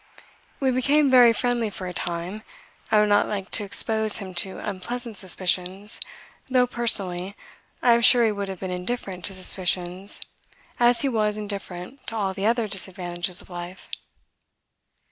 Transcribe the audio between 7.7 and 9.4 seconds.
I am sure he would have been indifferent to